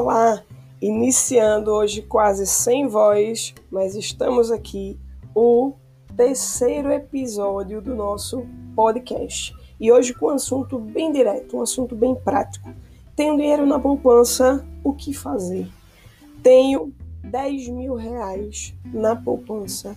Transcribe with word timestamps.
Olá, 0.00 0.44
iniciando 0.80 1.72
hoje 1.72 2.02
quase 2.02 2.46
sem 2.46 2.86
voz, 2.86 3.52
mas 3.68 3.96
estamos 3.96 4.52
aqui, 4.52 4.96
o 5.34 5.72
terceiro 6.16 6.92
episódio 6.92 7.82
do 7.82 7.96
nosso 7.96 8.46
podcast. 8.76 9.52
E 9.80 9.90
hoje 9.90 10.14
com 10.14 10.26
um 10.26 10.30
assunto 10.30 10.78
bem 10.78 11.10
direto, 11.10 11.56
um 11.56 11.62
assunto 11.62 11.96
bem 11.96 12.14
prático. 12.14 12.70
Tenho 13.16 13.36
dinheiro 13.36 13.66
na 13.66 13.80
poupança, 13.80 14.64
o 14.84 14.92
que 14.92 15.12
fazer? 15.12 15.66
Tenho 16.44 16.92
10 17.24 17.68
mil 17.70 17.96
reais 17.96 18.72
na 18.84 19.16
poupança. 19.16 19.96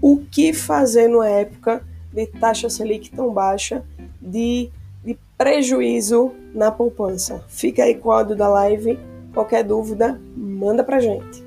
O 0.00 0.16
que 0.30 0.54
fazer 0.54 1.08
numa 1.08 1.28
época 1.28 1.84
de 2.10 2.26
taxa 2.26 2.70
Selic 2.70 3.10
tão 3.10 3.30
baixa, 3.30 3.84
de, 4.18 4.70
de 5.04 5.14
prejuízo 5.36 6.32
na 6.54 6.72
poupança? 6.72 7.44
Fica 7.48 7.84
aí 7.84 7.94
com 7.94 8.08
o 8.08 8.12
áudio 8.12 8.34
da 8.34 8.48
live. 8.48 9.11
Qualquer 9.34 9.64
dúvida, 9.64 10.20
manda 10.36 10.84
pra 10.84 11.00
gente. 11.00 11.42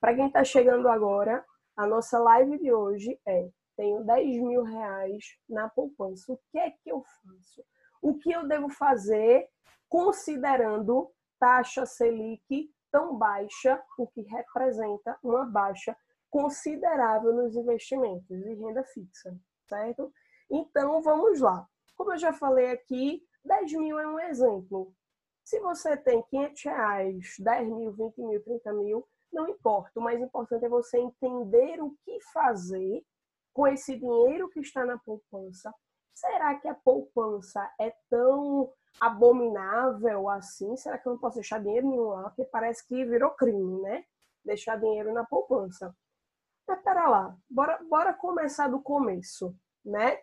Para 0.00 0.16
quem 0.16 0.26
está 0.26 0.42
chegando 0.42 0.88
agora, 0.88 1.44
a 1.76 1.86
nossa 1.86 2.18
live 2.18 2.58
de 2.58 2.72
hoje 2.72 3.20
é: 3.24 3.48
tenho 3.76 4.02
10 4.04 4.42
mil 4.42 4.64
reais 4.64 5.24
na 5.48 5.68
poupança. 5.68 6.32
O 6.32 6.40
que 6.50 6.58
é 6.58 6.70
que 6.70 6.90
eu 6.90 7.04
faço? 7.04 7.64
O 8.02 8.18
que 8.18 8.32
eu 8.32 8.48
devo 8.48 8.68
fazer 8.68 9.48
considerando 9.88 11.08
taxa 11.38 11.86
Selic 11.86 12.68
tão 12.90 13.16
baixa, 13.16 13.80
o 13.96 14.08
que 14.08 14.22
representa 14.22 15.16
uma 15.22 15.46
baixa 15.46 15.96
considerável 16.28 17.32
nos 17.32 17.54
investimentos 17.54 18.26
de 18.26 18.54
renda 18.54 18.82
fixa, 18.82 19.32
certo? 19.68 20.12
Então, 20.52 21.00
vamos 21.00 21.40
lá. 21.40 21.66
Como 21.96 22.12
eu 22.12 22.18
já 22.18 22.30
falei 22.30 22.72
aqui, 22.72 23.26
10 23.42 23.72
mil 23.72 23.98
é 23.98 24.06
um 24.06 24.20
exemplo. 24.20 24.94
Se 25.42 25.58
você 25.60 25.96
tem 25.96 26.22
500 26.22 26.62
reais, 26.64 27.34
10 27.38 27.68
mil, 27.68 27.92
20 27.92 28.18
mil, 28.18 28.44
30 28.44 28.72
mil, 28.74 29.08
não 29.32 29.48
importa. 29.48 29.98
O 29.98 30.02
mais 30.02 30.20
importante 30.20 30.62
é 30.62 30.68
você 30.68 30.98
entender 30.98 31.80
o 31.82 31.96
que 32.04 32.20
fazer 32.32 33.02
com 33.54 33.66
esse 33.66 33.96
dinheiro 33.96 34.50
que 34.50 34.60
está 34.60 34.84
na 34.84 34.98
poupança. 34.98 35.74
Será 36.14 36.54
que 36.56 36.68
a 36.68 36.74
poupança 36.74 37.72
é 37.80 37.94
tão 38.10 38.70
abominável 39.00 40.28
assim? 40.28 40.76
Será 40.76 40.98
que 40.98 41.08
eu 41.08 41.12
não 41.12 41.18
posso 41.18 41.36
deixar 41.36 41.62
dinheiro 41.62 41.88
nenhum 41.88 42.08
lá? 42.08 42.24
Porque 42.24 42.44
parece 42.44 42.86
que 42.86 43.04
virou 43.06 43.30
crime, 43.30 43.80
né? 43.80 44.04
Deixar 44.44 44.78
dinheiro 44.78 45.14
na 45.14 45.24
poupança. 45.24 45.96
Mas 46.68 46.82
pera 46.82 47.08
lá, 47.08 47.36
bora, 47.50 47.82
bora 47.88 48.12
começar 48.12 48.68
do 48.68 48.80
começo, 48.80 49.56
né? 49.82 50.22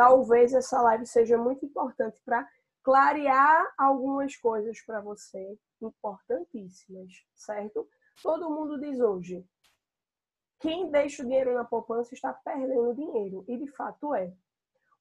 Talvez 0.00 0.54
essa 0.54 0.80
live 0.80 1.04
seja 1.04 1.36
muito 1.36 1.66
importante 1.66 2.22
para 2.24 2.48
clarear 2.82 3.70
algumas 3.76 4.34
coisas 4.34 4.80
para 4.80 5.02
você 5.02 5.58
importantíssimas, 5.78 7.12
certo? 7.34 7.86
Todo 8.22 8.48
mundo 8.48 8.80
diz 8.80 8.98
hoje, 8.98 9.46
quem 10.58 10.90
deixa 10.90 11.22
o 11.22 11.26
dinheiro 11.26 11.52
na 11.52 11.66
poupança 11.66 12.14
está 12.14 12.32
perdendo 12.32 12.94
dinheiro. 12.94 13.44
E 13.46 13.58
de 13.58 13.66
fato 13.72 14.14
é. 14.14 14.32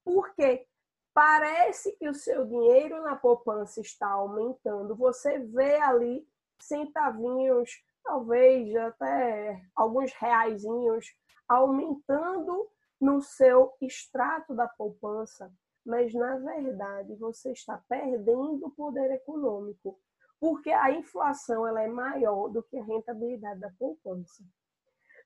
Porque 0.04 0.68
parece 1.14 1.92
que 1.98 2.10
o 2.10 2.14
seu 2.14 2.46
dinheiro 2.46 3.02
na 3.04 3.16
poupança 3.16 3.82
está 3.82 4.10
aumentando. 4.10 4.96
Você 4.96 5.40
vê 5.40 5.76
ali 5.78 6.28
centavinhos, 6.60 7.72
talvez 8.04 8.76
até 8.76 9.62
alguns 9.76 10.12
reaisinhos 10.14 11.06
aumentando 11.48 12.70
no 13.00 13.22
seu 13.22 13.74
extrato 13.82 14.56
da 14.56 14.68
poupança, 14.68 15.52
mas 15.86 16.14
na 16.14 16.38
verdade 16.38 17.16
você 17.16 17.52
está 17.52 17.78
perdendo 17.90 18.70
poder 18.72 19.12
econômico, 19.12 20.00
porque 20.40 20.72
a 20.72 20.92
inflação 20.92 21.68
ela 21.68 21.82
é 21.82 21.88
maior 21.88 22.48
do 22.48 22.64
que 22.64 22.78
a 22.78 22.84
rentabilidade 22.84 23.60
da 23.60 23.72
poupança. 23.78 24.44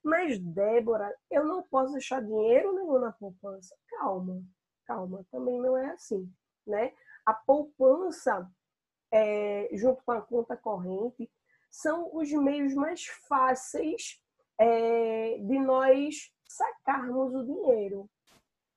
Mas 0.04 0.40
Débora, 0.40 1.14
eu 1.30 1.46
não 1.46 1.64
posso 1.64 1.94
deixar 1.94 2.22
dinheiro 2.22 2.74
nenhum 2.74 3.00
na 3.00 3.12
poupança. 3.12 3.76
Calma, 3.90 4.42
Calma, 4.88 5.26
também 5.30 5.60
não 5.60 5.78
é 5.78 5.92
assim, 5.92 6.32
né? 6.66 6.94
A 7.26 7.34
poupança, 7.34 8.50
é, 9.12 9.68
junto 9.74 10.02
com 10.04 10.14
a 10.14 10.22
conta 10.22 10.56
corrente, 10.56 11.30
são 11.70 12.10
os 12.16 12.32
meios 12.32 12.74
mais 12.74 13.06
fáceis 13.28 14.24
é, 14.58 15.38
de 15.40 15.60
nós 15.60 16.34
sacarmos 16.48 17.36
o 17.36 17.46
dinheiro. 17.46 18.10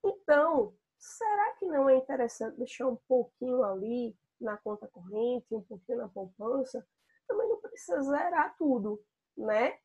Então, 0.04 0.74
será 0.98 1.52
que 1.52 1.66
não 1.66 1.88
é 1.88 1.96
interessante 1.96 2.58
deixar 2.58 2.88
um 2.88 2.96
pouquinho 3.08 3.62
ali 3.62 4.18
na 4.40 4.56
conta 4.56 4.88
corrente, 4.88 5.54
um 5.54 5.62
pouquinho 5.62 5.98
na 5.98 6.08
poupança? 6.08 6.84
Também 7.28 7.48
não 7.48 7.60
precisa 7.60 8.02
zerar 8.02 8.56
tudo, 8.56 9.00
né? 9.36 9.78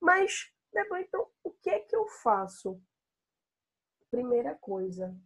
Mas 0.00 0.52
depois, 0.72 1.04
então, 1.06 1.26
o 1.42 1.50
que 1.50 1.70
é 1.70 1.80
que 1.80 1.96
eu 1.96 2.06
faço? 2.06 2.80
Primeira 4.10 4.54
coisa, 4.54 5.16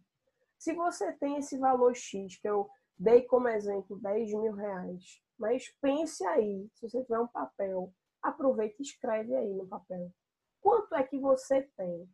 se 0.59 0.73
você 0.73 1.13
tem 1.13 1.37
esse 1.37 1.57
valor 1.57 1.95
X, 1.95 2.37
que 2.37 2.49
eu 2.49 2.69
dei 2.99 3.23
como 3.23 3.49
exemplo 3.49 3.99
10 4.01 4.33
mil 4.35 4.53
reais, 4.53 5.23
mas 5.39 5.71
pense 5.81 6.27
aí, 6.27 6.69
se 6.75 6.89
você 6.89 7.03
tiver 7.03 7.21
um 7.21 7.29
papel, 7.29 7.93
aproveita 8.21 8.77
e 8.81 8.83
escreve 8.83 9.35
aí 9.35 9.55
no 9.55 9.67
papel. 9.69 10.13
Quanto 10.61 10.95
é 10.97 11.05
que 11.05 11.19
você 11.19 11.63
tem? 11.77 12.09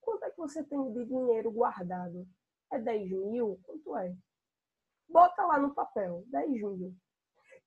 Quanto 0.00 0.24
é 0.24 0.30
que 0.30 0.36
você 0.36 0.64
tem 0.64 0.92
de 0.92 1.04
dinheiro 1.04 1.50
guardado? 1.52 2.26
É 2.72 2.78
10 2.78 3.10
mil? 3.10 3.60
Quanto 3.62 3.96
é? 3.96 4.14
Bota 5.08 5.44
lá 5.46 5.58
no 5.60 5.72
papel, 5.72 6.24
10 6.26 6.50
mil. 6.50 6.94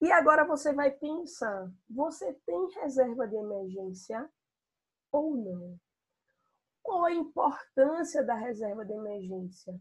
E 0.02 0.12
agora 0.12 0.46
você 0.46 0.74
vai 0.74 0.92
pensar, 0.92 1.72
você 1.90 2.34
tem 2.46 2.70
reserva 2.82 3.28
de 3.28 3.36
emergência 3.36 4.30
ou 5.12 5.36
não? 5.36 5.80
Qual 6.82 7.06
a 7.06 7.14
importância 7.14 8.24
da 8.24 8.34
reserva 8.34 8.86
de 8.86 8.94
emergência? 8.94 9.80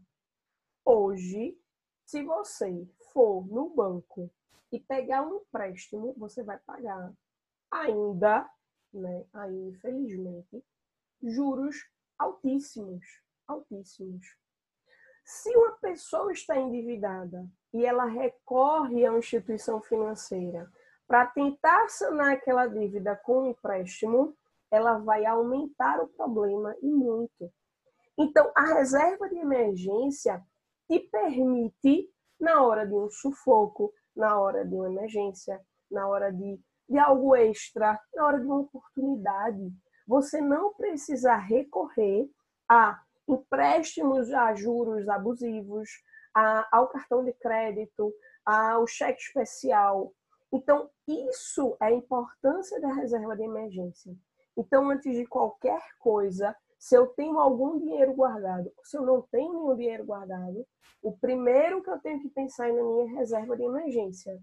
Hoje, 0.91 1.55
se 2.03 2.23
você 2.23 2.89
for 3.13 3.45
no 3.45 3.69
banco 3.69 4.27
e 4.71 4.79
pegar 4.79 5.21
um 5.21 5.35
empréstimo, 5.35 6.15
você 6.17 6.41
vai 6.41 6.57
pagar 6.65 7.13
ainda, 7.69 8.49
né, 8.91 9.23
ainda 9.31 9.69
infelizmente, 9.69 10.65
juros 11.21 11.75
altíssimos, 12.17 13.05
altíssimos. 13.47 14.35
Se 15.23 15.55
uma 15.55 15.73
pessoa 15.73 16.31
está 16.31 16.57
endividada 16.57 17.47
e 17.71 17.85
ela 17.85 18.05
recorre 18.05 19.07
uma 19.07 19.19
instituição 19.19 19.79
financeira 19.83 20.67
para 21.07 21.27
tentar 21.27 21.87
sanar 21.89 22.33
aquela 22.33 22.65
dívida 22.65 23.15
com 23.15 23.43
um 23.43 23.51
empréstimo, 23.51 24.35
ela 24.71 24.97
vai 24.97 25.23
aumentar 25.27 26.01
o 26.01 26.07
problema 26.07 26.75
e 26.81 26.89
muito. 26.89 27.53
Então, 28.17 28.51
a 28.55 28.73
reserva 28.73 29.29
de 29.29 29.37
emergência 29.37 30.43
te 30.89 30.99
permite, 30.99 32.09
na 32.39 32.63
hora 32.63 32.85
de 32.85 32.93
um 32.93 33.09
sufoco, 33.11 33.93
na 34.15 34.39
hora 34.39 34.65
de 34.65 34.73
uma 34.73 34.87
emergência, 34.87 35.61
na 35.91 36.07
hora 36.07 36.31
de, 36.31 36.59
de 36.89 36.97
algo 36.97 37.35
extra, 37.35 37.99
na 38.15 38.25
hora 38.25 38.39
de 38.39 38.45
uma 38.45 38.61
oportunidade. 38.61 39.71
Você 40.07 40.41
não 40.41 40.73
precisa 40.73 41.35
recorrer 41.35 42.27
a 42.67 42.99
empréstimos 43.27 44.33
a 44.33 44.55
juros 44.55 45.07
abusivos, 45.07 45.87
a, 46.33 46.67
ao 46.71 46.87
cartão 46.87 47.23
de 47.23 47.33
crédito, 47.33 48.11
ao 48.43 48.87
cheque 48.87 49.21
especial. 49.21 50.11
Então, 50.51 50.89
isso 51.07 51.77
é 51.79 51.85
a 51.85 51.91
importância 51.91 52.81
da 52.81 52.91
reserva 52.93 53.35
de 53.35 53.43
emergência. 53.43 54.15
Então, 54.57 54.89
antes 54.89 55.15
de 55.15 55.27
qualquer 55.27 55.81
coisa, 55.99 56.55
se 56.79 56.95
eu 56.95 57.07
tenho 57.07 57.37
algum 57.37 57.77
dinheiro 57.77 58.13
guardado, 58.13 58.71
se 58.83 58.97
eu 58.97 59.01
não 59.01 59.21
tenho 59.23 59.51
nenhum 59.51 59.75
dinheiro 59.75 60.05
guardado, 60.05 60.65
o 61.03 61.11
primeiro 61.17 61.83
que 61.83 61.89
eu 61.89 61.99
tenho 61.99 62.21
que 62.21 62.29
pensar 62.29 62.69
é 62.69 62.71
na 62.71 62.81
minha 62.81 63.19
reserva 63.19 63.57
de 63.57 63.63
emergência. 63.63 64.41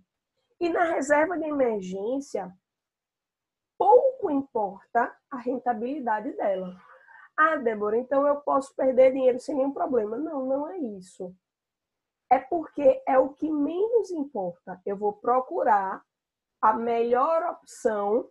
E 0.60 0.68
na 0.68 0.84
reserva 0.84 1.38
de 1.38 1.44
emergência, 1.44 2.54
pouco 3.78 4.30
importa 4.30 5.16
a 5.30 5.38
rentabilidade 5.38 6.32
dela. 6.32 6.76
Ah, 7.34 7.56
Débora, 7.56 7.98
então 7.98 8.26
eu 8.26 8.36
posso 8.36 8.74
perder 8.76 9.12
dinheiro 9.12 9.40
sem 9.40 9.54
nenhum 9.54 9.72
problema. 9.72 10.16
Não, 10.16 10.44
não 10.44 10.68
é 10.68 10.78
isso. 10.78 11.34
É 12.30 12.38
porque 12.38 13.02
é 13.06 13.18
o 13.18 13.30
que 13.30 13.50
menos 13.50 14.10
importa. 14.10 14.80
Eu 14.84 14.96
vou 14.96 15.14
procurar 15.14 16.02
a 16.60 16.72
melhor 16.74 17.42
opção 17.50 18.28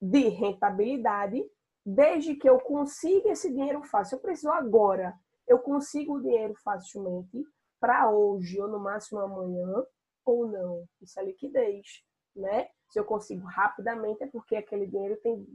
de 0.00 0.28
rentabilidade 0.28 1.44
desde 1.84 2.34
que 2.34 2.48
eu 2.48 2.58
consiga 2.60 3.30
esse 3.30 3.50
dinheiro 3.50 3.82
fácil. 3.82 4.16
Eu 4.16 4.20
preciso 4.20 4.50
agora. 4.50 5.14
Eu 5.46 5.58
consigo 5.58 6.14
o 6.14 6.22
dinheiro 6.22 6.54
facilmente 6.62 7.44
para 7.80 8.08
hoje 8.10 8.60
ou 8.60 8.68
no 8.68 8.78
máximo 8.78 9.20
amanhã 9.20 9.84
ou 10.24 10.46
não. 10.46 10.86
Isso 11.00 11.18
é 11.18 11.24
liquidez, 11.24 12.04
né? 12.34 12.68
Se 12.88 12.98
eu 12.98 13.04
consigo 13.04 13.44
rapidamente 13.46 14.22
é 14.22 14.26
porque 14.26 14.54
aquele 14.54 14.86
dinheiro 14.86 15.16
tem, 15.16 15.46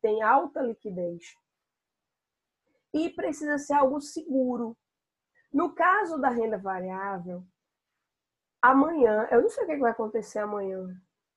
tem 0.00 0.22
alta 0.22 0.60
liquidez 0.60 1.22
e 2.92 3.10
precisa 3.10 3.58
ser 3.58 3.74
algo 3.74 4.00
seguro. 4.00 4.76
No 5.52 5.74
caso 5.74 6.18
da 6.18 6.28
renda 6.28 6.58
variável, 6.58 7.44
amanhã, 8.60 9.28
eu 9.30 9.42
não 9.42 9.48
sei 9.48 9.64
o 9.64 9.66
que 9.66 9.76
vai 9.76 9.92
acontecer 9.92 10.38
amanhã. 10.38 10.94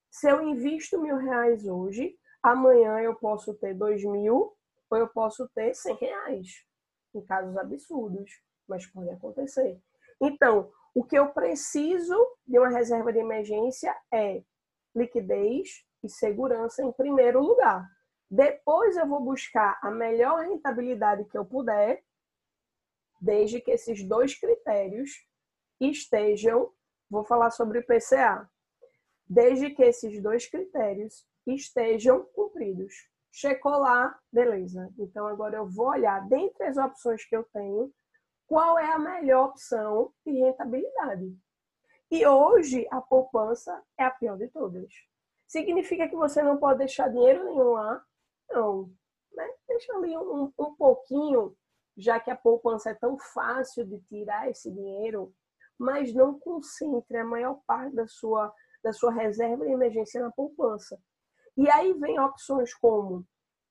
Se 0.09 0.29
eu 0.29 0.41
invisto 0.41 0.99
mil 0.99 1.17
reais 1.17 1.65
hoje, 1.65 2.17
amanhã 2.43 2.99
eu 2.99 3.15
posso 3.15 3.53
ter 3.55 3.73
dois 3.73 4.03
mil 4.03 4.55
ou 4.89 4.97
eu 4.97 5.07
posso 5.07 5.47
ter 5.49 5.73
cem 5.73 5.95
reais. 5.95 6.65
Em 7.13 7.21
casos 7.25 7.57
absurdos, 7.57 8.31
mas 8.67 8.85
pode 8.85 9.09
acontecer. 9.09 9.81
Então, 10.21 10.71
o 10.93 11.03
que 11.03 11.17
eu 11.17 11.29
preciso 11.29 12.15
de 12.45 12.59
uma 12.59 12.69
reserva 12.69 13.11
de 13.11 13.19
emergência 13.19 13.95
é 14.11 14.43
liquidez 14.95 15.85
e 16.03 16.09
segurança 16.09 16.83
em 16.83 16.91
primeiro 16.91 17.41
lugar. 17.41 17.87
Depois 18.29 18.95
eu 18.95 19.07
vou 19.07 19.21
buscar 19.21 19.79
a 19.81 19.91
melhor 19.91 20.45
rentabilidade 20.45 21.25
que 21.25 21.37
eu 21.37 21.45
puder, 21.45 22.03
desde 23.19 23.59
que 23.61 23.71
esses 23.71 24.03
dois 24.03 24.35
critérios 24.35 25.11
estejam, 25.79 26.71
vou 27.09 27.23
falar 27.23 27.51
sobre 27.51 27.79
o 27.79 27.81
IPCA, 27.81 28.49
desde 29.27 29.69
que 29.69 29.83
esses 29.83 30.21
dois 30.21 30.47
critérios 30.47 31.25
estejam 31.47 32.25
cumpridos. 32.33 32.93
Checou 33.31 33.77
lá, 33.77 34.17
beleza. 34.31 34.93
Então 34.97 35.27
agora 35.27 35.57
eu 35.57 35.67
vou 35.67 35.87
olhar 35.87 36.27
dentre 36.27 36.65
as 36.65 36.77
opções 36.77 37.23
que 37.25 37.35
eu 37.35 37.43
tenho, 37.53 37.91
qual 38.47 38.77
é 38.77 38.91
a 38.91 38.99
melhor 38.99 39.49
opção 39.49 40.13
de 40.25 40.33
rentabilidade. 40.33 41.35
E 42.09 42.25
hoje 42.25 42.85
a 42.91 42.99
poupança 42.99 43.81
é 43.97 44.03
a 44.03 44.11
pior 44.11 44.37
de 44.37 44.49
todas. 44.49 44.91
Significa 45.47 46.07
que 46.07 46.15
você 46.15 46.43
não 46.43 46.57
pode 46.57 46.79
deixar 46.79 47.07
dinheiro 47.07 47.45
nenhum 47.45 47.71
lá 47.71 48.03
não, 48.51 48.91
né? 49.33 49.47
deixa 49.67 49.93
ali 49.93 50.15
um, 50.17 50.51
um 50.59 50.75
pouquinho, 50.75 51.55
já 51.97 52.19
que 52.19 52.29
a 52.29 52.35
poupança 52.35 52.89
é 52.89 52.93
tão 52.93 53.17
fácil 53.17 53.85
de 53.85 53.99
tirar 54.01 54.49
esse 54.49 54.69
dinheiro, 54.71 55.33
mas 55.79 56.13
não 56.13 56.37
concentre 56.37 57.17
a 57.17 57.23
maior 57.23 57.59
parte 57.65 57.95
da 57.95 58.07
sua, 58.07 58.53
da 58.83 58.93
sua 58.93 59.11
reserva 59.11 59.65
de 59.65 59.71
emergência 59.71 60.21
na 60.21 60.31
poupança. 60.31 61.01
E 61.57 61.69
aí 61.69 61.93
vem 61.93 62.19
opções 62.19 62.73
como 62.73 63.25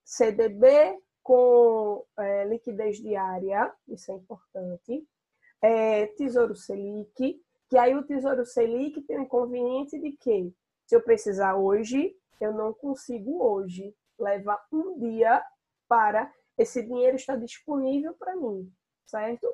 CDB 0.05 0.99
com 1.23 2.05
é, 2.19 2.45
liquidez 2.45 2.99
diária, 2.99 3.73
isso 3.89 4.11
é 4.11 4.15
importante, 4.15 5.07
é, 5.63 6.07
Tesouro 6.09 6.57
Selic, 6.57 7.41
que 7.69 7.79
aí 7.79 7.95
o 7.95 8.03
Tesouro 8.03 8.45
Selic 8.45 9.01
tem 9.03 9.19
o 9.19 9.23
inconveniente 9.23 9.99
de 9.99 10.13
que, 10.13 10.53
se 10.87 10.97
eu 10.97 11.03
precisar 11.03 11.57
hoje, 11.57 12.17
eu 12.41 12.53
não 12.53 12.73
consigo 12.73 13.43
hoje 13.43 13.95
leva 14.19 14.61
um 14.73 14.99
dia 14.99 15.43
para 15.89 16.33
esse 16.59 16.83
dinheiro 16.83 17.17
estar 17.17 17.37
disponível 17.37 18.15
para 18.15 18.37
mim, 18.37 18.71
certo? 19.07 19.47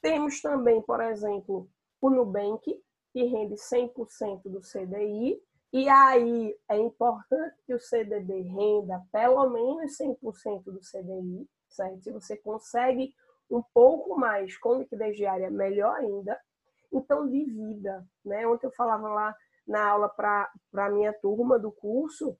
Temos 0.00 0.40
também, 0.40 0.82
por 0.82 1.00
exemplo, 1.00 1.68
o 2.00 2.10
Nubank, 2.10 2.82
que 3.12 3.24
rende 3.24 3.54
100% 3.54 4.42
do 4.44 4.60
CDI, 4.60 5.40
e 5.72 5.88
aí 5.88 6.56
é 6.68 6.76
importante 6.78 7.56
que 7.64 7.74
o 7.74 7.80
CDB 7.80 8.42
renda 8.42 9.00
pelo 9.12 9.48
menos 9.50 9.96
100% 9.96 10.64
do 10.64 10.80
CDI, 10.80 11.48
certo? 11.68 12.02
Se 12.02 12.10
você 12.10 12.36
consegue 12.36 13.14
um 13.48 13.62
pouco 13.74 14.16
mais 14.16 14.56
com 14.56 14.78
liquidez 14.78 15.16
diária, 15.16 15.50
melhor 15.50 15.96
ainda. 15.96 16.40
Então, 16.92 17.28
divida, 17.28 18.04
né? 18.24 18.46
Ontem 18.46 18.66
eu 18.66 18.72
falava 18.72 19.08
lá 19.08 19.36
na 19.66 19.88
aula 19.88 20.08
para 20.08 20.50
a 20.74 20.90
minha 20.90 21.12
turma 21.12 21.58
do 21.58 21.70
curso, 21.70 22.36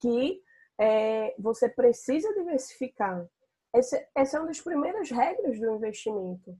que 0.00 0.42
é, 0.78 1.34
você 1.38 1.68
precisa 1.68 2.32
diversificar. 2.34 3.26
Esse, 3.74 4.08
essa 4.14 4.36
é 4.36 4.40
uma 4.40 4.46
das 4.46 4.60
primeiras 4.60 5.10
regras 5.10 5.58
do 5.58 5.74
investimento. 5.74 6.56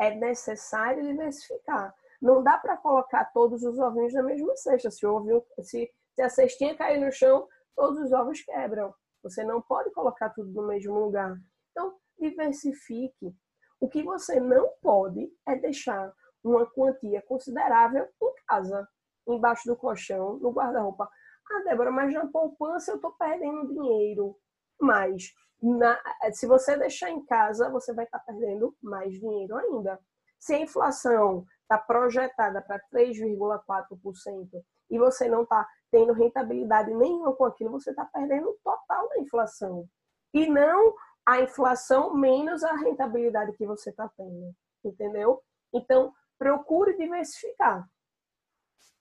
É 0.00 0.14
necessário 0.14 1.04
diversificar. 1.04 1.94
Não 2.20 2.42
dá 2.42 2.58
para 2.58 2.76
colocar 2.76 3.24
todos 3.26 3.62
os 3.62 3.78
ovinhos 3.78 4.12
na 4.14 4.22
mesma 4.22 4.56
cesta. 4.56 4.90
Se, 4.90 5.06
ovinho, 5.06 5.44
se, 5.62 5.90
se 6.14 6.22
a 6.22 6.28
cestinha 6.28 6.76
cair 6.76 7.00
no 7.00 7.12
chão, 7.12 7.46
todos 7.74 8.00
os 8.00 8.12
ovos 8.12 8.40
quebram. 8.42 8.94
Você 9.22 9.44
não 9.44 9.60
pode 9.60 9.90
colocar 9.92 10.30
tudo 10.30 10.50
no 10.52 10.66
mesmo 10.66 10.98
lugar. 10.98 11.36
Então, 11.70 11.96
diversifique. 12.18 13.34
O 13.80 13.88
que 13.88 14.02
você 14.02 14.40
não 14.40 14.70
pode 14.80 15.30
é 15.46 15.56
deixar 15.56 16.12
uma 16.42 16.64
quantia 16.66 17.22
considerável 17.22 18.08
em 18.22 18.32
casa, 18.46 18.88
embaixo 19.28 19.66
do 19.66 19.76
colchão, 19.76 20.38
no 20.38 20.50
guarda-roupa. 20.50 21.08
Ah, 21.50 21.62
Débora, 21.64 21.90
mas 21.90 22.12
na 22.12 22.26
poupança 22.26 22.92
eu 22.92 22.96
estou 22.96 23.12
perdendo 23.12 23.68
dinheiro. 23.68 24.36
Mas 24.80 25.32
na, 25.62 25.98
se 26.32 26.46
você 26.46 26.76
deixar 26.76 27.10
em 27.10 27.24
casa, 27.24 27.70
você 27.70 27.92
vai 27.92 28.04
estar 28.04 28.18
tá 28.18 28.24
perdendo 28.24 28.76
mais 28.82 29.12
dinheiro 29.12 29.56
ainda. 29.56 30.00
Se 30.38 30.54
a 30.54 30.60
inflação 30.60 31.44
está 31.66 31.76
projetada 31.76 32.62
para 32.62 32.80
3,4% 32.92 34.64
e 34.88 34.98
você 34.98 35.28
não 35.28 35.42
está 35.42 35.68
tendo 35.90 36.12
rentabilidade 36.12 36.94
nenhuma 36.94 37.34
com 37.34 37.44
aquilo, 37.44 37.72
você 37.72 37.90
está 37.90 38.04
perdendo 38.04 38.50
o 38.50 38.58
total 38.62 39.08
da 39.08 39.18
inflação. 39.18 39.88
E 40.32 40.46
não 40.48 40.94
a 41.24 41.40
inflação 41.40 42.14
menos 42.14 42.62
a 42.62 42.74
rentabilidade 42.76 43.52
que 43.56 43.66
você 43.66 43.90
está 43.90 44.08
tendo. 44.16 44.54
Entendeu? 44.84 45.42
Então, 45.72 46.12
procure 46.38 46.96
diversificar. 46.96 47.88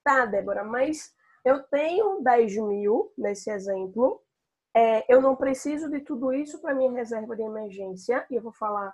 Tá, 0.04 0.26
Débora, 0.26 0.64
mas 0.64 1.14
eu 1.44 1.62
tenho 1.64 2.22
10 2.22 2.58
mil 2.58 3.14
nesse 3.18 3.52
exemplo, 3.52 4.22
é, 4.76 5.12
eu 5.12 5.22
não 5.22 5.36
preciso 5.36 5.90
de 5.90 6.02
tudo 6.02 6.34
isso 6.34 6.60
para 6.62 6.74
minha 6.74 6.92
reserva 6.92 7.36
de 7.36 7.44
emergência, 7.44 8.26
e 8.30 8.36
eu 8.36 8.42
vou 8.42 8.52
falar 8.52 8.94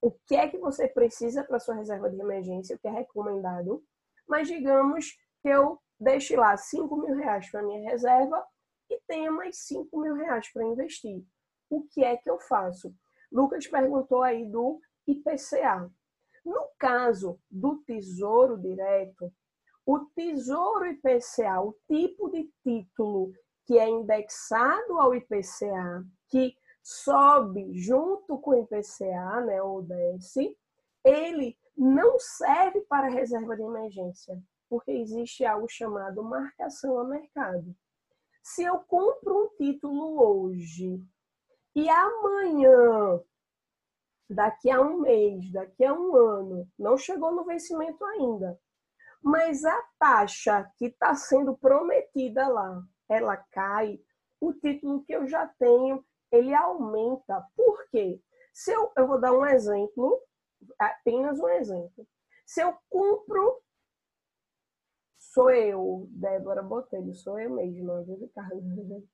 o 0.00 0.10
que 0.26 0.36
é 0.36 0.48
que 0.48 0.58
você 0.58 0.86
precisa 0.88 1.42
para 1.44 1.58
sua 1.58 1.74
reserva 1.74 2.10
de 2.10 2.20
emergência, 2.20 2.76
o 2.76 2.78
que 2.78 2.88
é 2.88 2.90
recomendado. 2.90 3.82
Mas 4.28 4.48
digamos 4.48 5.16
que 5.42 5.48
eu 5.48 5.80
deixe 5.98 6.36
lá 6.36 6.56
5 6.56 6.96
mil 6.96 7.16
reais 7.16 7.50
para 7.50 7.62
minha 7.62 7.90
reserva 7.90 8.44
e 8.90 9.00
tenha 9.06 9.30
mais 9.30 9.58
5 9.66 10.00
mil 10.00 10.14
reais 10.14 10.52
para 10.52 10.64
investir. 10.64 11.24
O 11.70 11.82
que 11.88 12.04
é 12.04 12.16
que 12.16 12.30
eu 12.30 12.38
faço? 12.38 12.94
Lucas 13.32 13.66
perguntou 13.66 14.22
aí 14.22 14.46
do 14.46 14.80
IPCA. 15.06 15.90
No 16.44 16.68
caso 16.78 17.40
do 17.50 17.78
Tesouro 17.78 18.56
Direto, 18.56 19.32
o 19.84 20.00
Tesouro 20.14 20.86
IPCA, 20.86 21.60
o 21.60 21.76
tipo 21.88 22.28
de 22.30 22.48
título 22.62 23.32
que 23.64 23.78
é 23.78 23.88
indexado 23.88 24.98
ao 24.98 25.14
IPCA, 25.14 26.04
que 26.28 26.54
sobe 26.86 27.76
junto 27.76 28.38
com 28.38 28.52
o 28.52 28.60
IPCA, 28.60 29.40
né, 29.40 29.60
ou 29.60 29.82
desce, 29.82 30.56
ele 31.04 31.58
não 31.76 32.16
serve 32.20 32.80
para 32.82 33.08
reserva 33.08 33.56
de 33.56 33.62
emergência, 33.62 34.40
porque 34.68 34.92
existe 34.92 35.44
algo 35.44 35.68
chamado 35.68 36.22
marcação 36.22 36.96
a 37.00 37.04
mercado. 37.04 37.74
Se 38.40 38.62
eu 38.62 38.78
compro 38.78 39.36
um 39.36 39.48
título 39.56 40.22
hoje 40.22 41.04
e 41.74 41.90
amanhã, 41.90 43.20
daqui 44.30 44.70
a 44.70 44.80
um 44.80 45.00
mês, 45.00 45.50
daqui 45.50 45.84
a 45.84 45.92
um 45.92 46.14
ano, 46.14 46.70
não 46.78 46.96
chegou 46.96 47.32
no 47.32 47.44
vencimento 47.44 48.04
ainda, 48.04 48.56
mas 49.20 49.64
a 49.64 49.82
taxa 49.98 50.70
que 50.76 50.86
está 50.86 51.16
sendo 51.16 51.56
prometida 51.56 52.46
lá, 52.46 52.80
ela 53.08 53.36
cai, 53.36 54.00
o 54.40 54.52
título 54.52 55.02
que 55.02 55.12
eu 55.12 55.26
já 55.26 55.48
tenho, 55.58 56.04
ele 56.36 56.54
aumenta. 56.54 57.44
Por 57.56 57.88
quê? 57.90 58.20
Se 58.52 58.72
eu, 58.72 58.90
eu 58.96 59.06
vou 59.06 59.20
dar 59.20 59.32
um 59.32 59.44
exemplo, 59.44 60.20
apenas 60.78 61.38
um 61.38 61.48
exemplo. 61.48 62.06
Se 62.46 62.62
eu 62.62 62.76
cumpro, 62.88 63.60
sou 65.18 65.50
eu, 65.50 66.06
Débora 66.10 66.62
Botelho, 66.62 67.14
sou 67.14 67.38
eu 67.38 67.50
mesma, 67.50 68.02
viu, 68.02 68.18
Ricardo? 68.18 68.62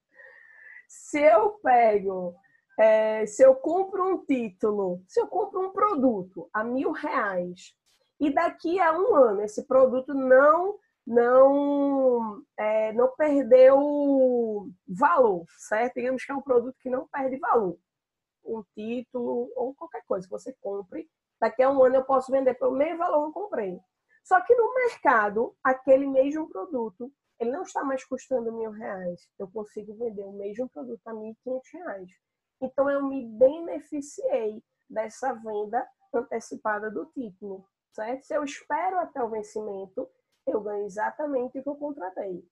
Se 0.88 1.22
eu 1.22 1.52
pego, 1.62 2.36
é, 2.78 3.24
se 3.24 3.42
eu 3.42 3.54
compro 3.54 4.04
um 4.04 4.24
título, 4.24 5.02
se 5.08 5.18
eu 5.20 5.26
compro 5.26 5.60
um 5.60 5.72
produto 5.72 6.50
a 6.52 6.62
mil 6.62 6.92
reais 6.92 7.74
e 8.20 8.30
daqui 8.32 8.78
a 8.78 8.92
um 8.92 9.14
ano 9.14 9.40
esse 9.40 9.66
produto 9.66 10.12
não 10.12 10.78
não 11.06 12.42
é, 12.56 12.92
não 12.92 13.14
perdeu 13.16 14.68
valor, 14.86 15.44
certo? 15.58 15.94
Digamos 15.94 16.24
que 16.24 16.32
é 16.32 16.34
um 16.34 16.42
produto 16.42 16.76
que 16.80 16.90
não 16.90 17.08
perde 17.08 17.38
valor, 17.38 17.78
um 18.44 18.62
título 18.74 19.52
ou 19.56 19.74
qualquer 19.74 20.02
coisa 20.06 20.26
que 20.26 20.30
você 20.30 20.52
compre, 20.60 21.08
daqui 21.40 21.62
a 21.62 21.70
um 21.70 21.82
ano 21.84 21.96
eu 21.96 22.04
posso 22.04 22.30
vender 22.30 22.54
pelo 22.54 22.76
mesmo 22.76 22.98
valor 22.98 23.32
que 23.32 23.38
eu 23.38 23.42
comprei. 23.42 23.80
Só 24.24 24.40
que 24.40 24.54
no 24.54 24.74
mercado, 24.74 25.56
aquele 25.64 26.06
mesmo 26.06 26.48
produto, 26.48 27.12
ele 27.40 27.50
não 27.50 27.62
está 27.62 27.82
mais 27.82 28.04
custando 28.04 28.52
mil 28.52 28.70
reais. 28.70 29.28
Eu 29.36 29.50
consigo 29.50 29.94
vender 29.94 30.22
o 30.22 30.32
mesmo 30.32 30.68
produto 30.68 31.00
a 31.06 31.12
mil 31.12 31.36
e 31.44 31.76
reais. 31.76 32.10
Então 32.60 32.88
eu 32.88 33.04
me 33.04 33.26
beneficiei 33.26 34.62
dessa 34.88 35.32
venda 35.32 35.84
antecipada 36.14 36.88
do 36.88 37.06
título 37.06 37.66
certo? 37.92 38.24
Se 38.24 38.34
eu 38.34 38.44
espero 38.44 38.98
até 38.98 39.22
o 39.22 39.28
vencimento, 39.28 40.08
eu 40.46 40.60
ganho 40.60 40.84
exatamente 40.84 41.58
o 41.58 41.62
que 41.62 41.68
eu 41.68 41.76
contratei. 41.76 42.44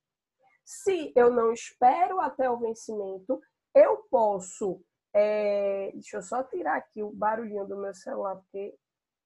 Se 0.65 1.13
eu 1.17 1.31
não 1.31 1.53
espero 1.53 2.21
até 2.21 2.49
o 2.49 2.59
vencimento, 2.59 3.41
eu 3.75 3.99
posso. 4.11 4.83
É... 5.13 5.91
Deixa 5.93 6.19
eu 6.19 6.23
só 6.23 6.43
tirar 6.45 6.77
aqui 6.77 7.03
o 7.03 7.11
barulhinho 7.11 7.67
do 7.67 7.77
meu 7.77 7.95
celular, 7.95 8.37
porque 8.37 8.77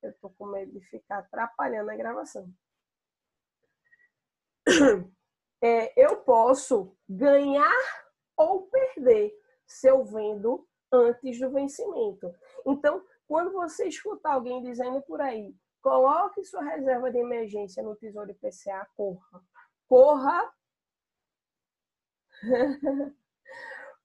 eu 0.03 0.15
tô 0.21 0.31
com 0.31 0.47
medo 0.47 0.73
de 0.73 0.81
ficar 0.87 1.19
atrapalhando 1.19 1.91
a 1.91 1.97
gravação. 1.97 2.49
É, 5.63 5.99
eu 5.99 6.19
posso 6.19 6.95
ganhar 7.09 7.73
ou 8.37 8.69
perder 8.69 9.35
se 9.67 9.89
eu 9.89 10.05
vendo 10.05 10.69
antes 10.93 11.41
do 11.41 11.51
vencimento. 11.51 12.31
Então, 12.67 13.03
quando 13.27 13.51
você 13.53 13.89
escutar 13.89 14.35
alguém 14.35 14.63
dizendo 14.63 15.01
por 15.03 15.23
aí, 15.23 15.55
Coloque 15.85 16.43
sua 16.43 16.63
reserva 16.63 17.11
de 17.11 17.19
emergência 17.19 17.83
no 17.83 17.95
Tesouro 17.95 18.31
IPCA, 18.31 18.89
corra. 18.97 19.43
Corra! 19.87 20.51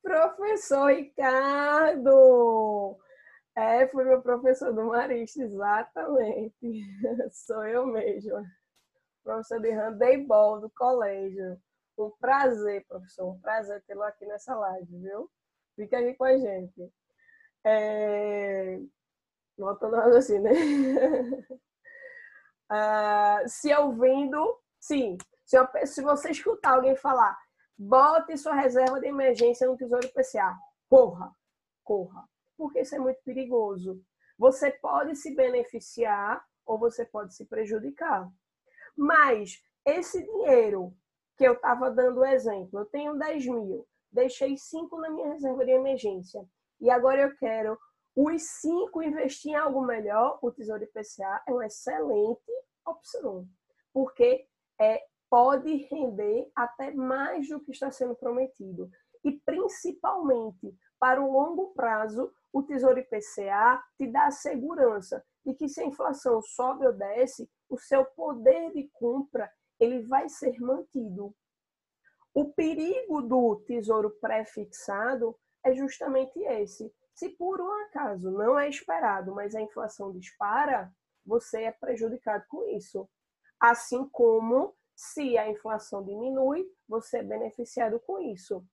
professor 0.04 0.92
Ricardo! 0.92 3.00
É, 3.56 3.88
foi 3.88 4.04
meu 4.04 4.22
professor 4.22 4.74
do 4.74 4.88
Marista, 4.88 5.42
exatamente. 5.42 6.54
Sou 7.32 7.66
eu 7.66 7.86
mesma. 7.86 8.44
Professor 9.24 9.62
de 9.62 9.72
handebol 9.72 10.60
do 10.60 10.70
colégio. 10.72 11.58
Um 11.98 12.12
prazer, 12.20 12.86
professor. 12.90 13.26
Um 13.26 13.40
prazer 13.40 13.82
tê-lo 13.88 14.04
aqui 14.04 14.26
nessa 14.26 14.54
live, 14.54 14.98
viu? 14.98 15.32
Fica 15.78 16.00
aqui 16.00 16.14
com 16.16 16.26
a 16.26 16.38
gente. 16.38 16.92
É... 17.64 18.82
Voltando 19.58 19.96
assim, 19.96 20.40
né? 20.40 20.52
Uh, 22.72 23.48
se 23.48 23.74
ouvindo, 23.76 24.58
sim. 24.80 25.18
Se, 25.46 25.58
eu, 25.58 25.68
se 25.86 26.02
você 26.02 26.32
escutar 26.32 26.76
alguém 26.76 26.96
falar, 26.96 27.38
bote 27.78 28.38
sua 28.38 28.54
reserva 28.54 29.00
de 29.00 29.08
emergência 29.08 29.68
no 29.68 29.76
Tesouro 29.76 30.08
PCA, 30.10 30.56
corra, 30.88 31.32
corra, 31.84 32.24
porque 32.56 32.82
isso 32.82 32.96
é 32.96 33.00
muito 33.00 33.20
perigoso. 33.24 34.02
Você 34.38 34.72
pode 34.72 35.16
se 35.16 35.36
beneficiar 35.36 36.44
ou 36.66 36.78
você 36.78 37.04
pode 37.06 37.34
se 37.34 37.46
prejudicar. 37.46 38.30
Mas 38.96 39.62
esse 39.84 40.24
dinheiro 40.24 40.94
que 41.36 41.46
eu 41.46 41.54
estava 41.54 41.90
dando 41.90 42.24
exemplo, 42.26 42.82
eu 42.82 42.86
tenho 42.86 43.18
10 43.18 43.46
mil, 43.48 43.88
deixei 44.12 44.58
5 44.58 45.00
na 45.00 45.10
minha 45.10 45.34
reserva 45.34 45.66
de 45.66 45.72
emergência 45.72 46.46
e 46.80 46.90
agora 46.90 47.22
eu 47.22 47.36
quero 47.38 47.78
os 48.22 48.42
5 48.62 49.02
investir 49.02 49.52
em 49.52 49.56
algo 49.56 49.82
melhor, 49.82 50.40
o 50.42 50.52
Tesouro 50.52 50.84
IPCA 50.84 51.42
é 51.48 51.54
uma 51.54 51.66
excelente 51.66 52.52
opção, 52.86 53.48
porque 53.94 54.46
é, 54.80 55.02
pode 55.30 55.74
render 55.90 56.52
até 56.54 56.92
mais 56.92 57.48
do 57.48 57.62
que 57.62 57.72
está 57.72 57.90
sendo 57.92 58.16
prometido. 58.16 58.90
E 59.24 59.32
principalmente 59.32 60.76
para 61.00 61.22
o 61.22 61.32
longo 61.32 61.74
prazo, 61.74 62.34
o 62.52 62.62
Tesouro 62.62 63.00
IPCA 63.00 63.82
te 63.98 64.08
dá 64.08 64.26
a 64.26 64.32
segurança 64.32 65.24
de 65.46 65.54
que 65.54 65.70
se 65.70 65.80
a 65.80 65.86
inflação 65.86 66.42
sobe 66.42 66.86
ou 66.86 66.94
desce, 66.94 67.50
o 67.70 67.78
seu 67.78 68.04
poder 68.04 68.74
de 68.74 68.90
compra 68.94 69.50
ele 69.80 70.02
vai 70.02 70.28
ser 70.28 70.60
mantido. 70.60 71.34
O 72.34 72.52
perigo 72.52 73.22
do 73.22 73.56
tesouro 73.66 74.12
pré-fixado 74.20 75.36
é 75.64 75.74
justamente 75.74 76.38
esse. 76.40 76.94
Se 77.20 77.28
por 77.28 77.60
um 77.60 77.70
acaso 77.84 78.32
não 78.32 78.58
é 78.58 78.70
esperado, 78.70 79.36
mas 79.36 79.54
a 79.54 79.60
inflação 79.60 80.10
dispara, 80.10 80.90
você 81.26 81.64
é 81.64 81.72
prejudicado 81.74 82.46
com 82.48 82.64
isso. 82.70 83.10
Assim 83.60 84.08
como 84.08 84.74
se 84.96 85.38
a 85.38 85.50
inflação 85.50 86.02
diminui, 86.02 86.66
você 86.88 87.18
é 87.18 87.24
beneficiado 87.24 88.00
com 88.00 88.22
isso. 88.22 88.66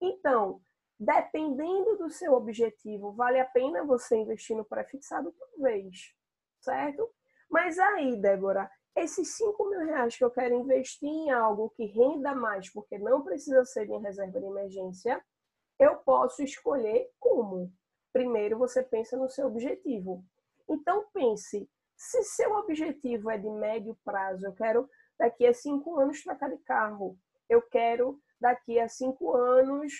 Então, 0.00 0.60
dependendo 0.98 1.96
do 1.96 2.10
seu 2.10 2.32
objetivo, 2.32 3.12
vale 3.12 3.38
a 3.38 3.44
pena 3.44 3.84
você 3.84 4.16
investir 4.16 4.56
no 4.56 4.64
pré-fixado 4.64 5.32
por 5.32 5.62
vez, 5.62 6.16
certo? 6.60 7.08
Mas 7.48 7.78
aí, 7.78 8.16
Débora, 8.16 8.68
esses 8.96 9.36
5 9.36 9.70
mil 9.70 9.86
reais 9.86 10.16
que 10.16 10.24
eu 10.24 10.32
quero 10.32 10.56
investir 10.56 11.08
em 11.08 11.30
algo 11.30 11.70
que 11.70 11.84
renda 11.84 12.34
mais, 12.34 12.68
porque 12.68 12.98
não 12.98 13.22
precisa 13.22 13.64
ser 13.64 13.88
em 13.88 14.02
reserva 14.02 14.40
de 14.40 14.46
emergência, 14.46 15.24
eu 15.78 15.94
posso 15.98 16.42
escolher 16.42 17.08
como. 17.20 17.72
Primeiro, 18.14 18.56
você 18.56 18.82
pensa 18.82 19.14
no 19.14 19.28
seu 19.28 19.46
objetivo. 19.48 20.24
Então, 20.66 21.04
pense 21.12 21.68
se 21.96 22.22
seu 22.22 22.52
objetivo 22.56 23.30
é 23.30 23.38
de 23.38 23.48
médio 23.48 23.96
prazo, 24.04 24.46
eu 24.46 24.52
quero 24.52 24.88
daqui 25.18 25.46
a 25.46 25.54
cinco 25.54 25.98
anos 25.98 26.22
trocar 26.22 26.50
de 26.50 26.58
carro, 26.58 27.16
eu 27.48 27.62
quero 27.62 28.20
daqui 28.40 28.78
a 28.78 28.88
cinco 28.88 29.34
anos, 29.34 29.92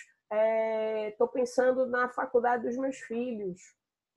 estou 1.09 1.27
é, 1.27 1.31
pensando 1.33 1.85
na 1.87 2.09
faculdade 2.09 2.63
dos 2.63 2.77
meus 2.77 2.97
filhos, 2.97 3.61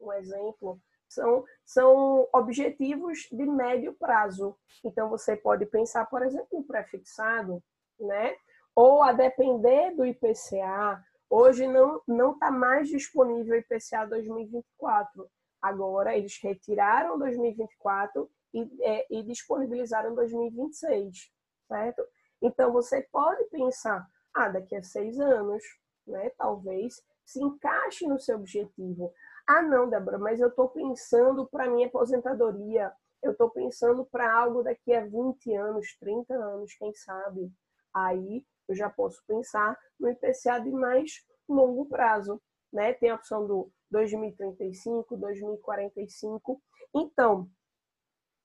um 0.00 0.12
exemplo. 0.12 0.81
São, 1.09 1.45
são 1.64 2.28
objetivos 2.35 3.21
de 3.33 3.47
médio 3.47 3.95
prazo. 3.95 4.55
Então, 4.85 5.09
você 5.09 5.35
pode 5.35 5.64
pensar, 5.64 6.05
por 6.05 6.23
exemplo, 6.23 6.59
um 6.59 6.62
pré-fixado, 6.62 7.62
né? 7.99 8.37
Ou 8.75 9.02
a 9.02 9.12
depender 9.12 9.95
do 9.95 10.05
IPCA. 10.05 11.02
Hoje 11.31 11.67
não 11.67 12.33
está 12.33 12.51
mais 12.51 12.89
disponível 12.89 13.55
o 13.55 13.59
IPCA 13.59 14.07
2024 14.07 15.29
Agora, 15.61 16.17
eles 16.17 16.39
retiraram 16.41 17.19
2024 17.19 18.31
e, 18.55 18.69
é, 18.83 19.07
e 19.11 19.23
disponibilizaram 19.25 20.15
2026, 20.15 21.31
certo? 21.67 22.03
Então, 22.41 22.73
você 22.73 23.03
pode 23.11 23.45
pensar, 23.47 24.07
ah, 24.33 24.49
daqui 24.49 24.77
a 24.77 24.83
seis 24.83 25.19
anos, 25.19 25.63
né? 26.07 26.31
Talvez 26.39 27.03
se 27.25 27.43
encaixe 27.43 28.07
no 28.07 28.21
seu 28.21 28.37
objetivo. 28.37 29.13
Ah, 29.47 29.63
não, 29.63 29.89
Débora, 29.91 30.19
mas 30.19 30.41
eu 30.41 30.49
estou 30.49 30.69
pensando 30.69 31.47
para 31.49 31.69
minha 31.69 31.89
aposentadoria, 31.89 32.93
eu 33.21 33.33
estou 33.33 33.51
pensando 33.51 34.05
para 34.07 34.33
algo 34.33 34.63
daqui 34.63 34.95
a 34.95 35.05
20 35.05 35.55
anos, 35.55 35.97
30 35.99 36.35
anos, 36.35 36.73
quem 36.75 36.95
sabe. 36.95 37.53
Aí 37.93 38.45
eu 38.69 38.75
já 38.75 38.91
posso 38.91 39.23
pensar 39.27 39.77
no 39.99 40.09
IPCA 40.11 40.61
de 40.61 40.71
mais 40.71 41.25
longo 41.49 41.87
prazo. 41.87 42.41
Né? 42.73 42.93
Tem 42.93 43.11
a 43.11 43.15
opção 43.15 43.47
do 43.47 43.73
2035, 43.91 45.17
2045. 45.17 46.61
Então, 46.95 47.49